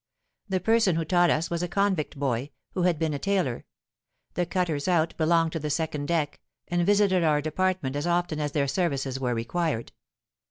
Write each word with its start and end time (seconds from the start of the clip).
The 0.49 0.59
person 0.59 0.95
who 0.95 1.05
taught 1.05 1.29
us 1.29 1.51
was 1.51 1.61
a 1.61 1.67
convict 1.67 2.17
boy, 2.17 2.49
who 2.71 2.81
had 2.81 2.97
been 2.97 3.13
a 3.13 3.19
tailor: 3.19 3.65
the 4.33 4.47
cutters 4.47 4.87
out 4.87 5.15
belonged 5.15 5.51
to 5.51 5.59
the 5.59 5.69
second 5.69 6.07
deck, 6.07 6.39
and 6.67 6.83
visited 6.83 7.23
our 7.23 7.39
department 7.39 7.95
as 7.95 8.07
often 8.07 8.39
as 8.39 8.53
their 8.53 8.67
services 8.67 9.19
were 9.19 9.35
required. 9.35 9.91